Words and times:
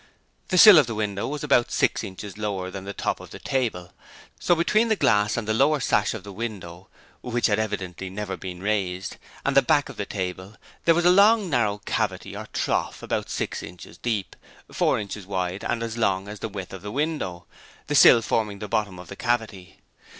The 0.47 0.57
sill 0.57 0.79
of 0.79 0.87
the 0.87 0.95
window 0.95 1.27
was 1.27 1.43
about 1.43 1.69
six 1.69 2.03
inches 2.03 2.35
lower 2.35 2.71
than 2.71 2.85
the 2.85 2.91
top 2.91 3.19
of 3.19 3.29
the 3.29 3.37
table, 3.37 3.93
so 4.39 4.55
that 4.55 4.65
between 4.65 4.87
the 4.87 4.95
glass 4.95 5.37
of 5.37 5.45
the 5.45 5.53
lower 5.53 5.79
sash 5.79 6.15
of 6.15 6.23
the 6.23 6.33
window, 6.33 6.87
which 7.21 7.45
had 7.45 7.59
evidently 7.59 8.09
never 8.09 8.35
been 8.35 8.63
raised, 8.63 9.17
and 9.45 9.55
the 9.55 9.61
back 9.61 9.89
of 9.89 9.97
the 9.97 10.07
table, 10.07 10.55
there 10.85 10.95
was 10.95 11.05
a 11.05 11.11
long 11.11 11.51
narrow 11.51 11.77
cavity 11.85 12.35
or 12.35 12.47
trough, 12.51 13.03
about 13.03 13.29
six 13.29 13.61
inches 13.61 13.99
deep, 13.99 14.35
four 14.71 14.97
inches 14.97 15.27
wide 15.27 15.63
and 15.63 15.83
as 15.83 15.97
long 15.97 16.27
as 16.27 16.39
the 16.39 16.49
width 16.49 16.73
of 16.73 16.81
the 16.81 16.91
window, 16.91 17.45
the 17.85 17.93
sill 17.93 18.23
forming 18.23 18.57
the 18.57 18.67
bottom 18.67 18.97
of 18.97 19.07
the 19.07 19.15
cavity. 19.15 19.81